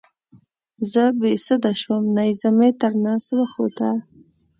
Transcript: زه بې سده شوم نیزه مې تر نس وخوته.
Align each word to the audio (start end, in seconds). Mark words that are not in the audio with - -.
زه 0.91 1.03
بې 1.19 1.33
سده 1.45 1.71
شوم 1.81 2.03
نیزه 2.17 2.49
مې 2.57 2.69
تر 2.81 2.93
نس 3.03 3.25
وخوته. 3.37 3.91